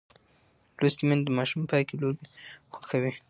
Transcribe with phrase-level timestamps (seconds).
[0.79, 2.25] لوستې میندې د ماشوم پاکې لوبې
[2.73, 3.11] خوښوي.